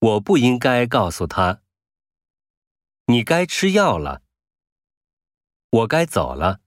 [0.00, 1.60] 我不应该告诉他。
[3.06, 4.22] 你该吃药了。
[5.70, 6.60] 我该走了。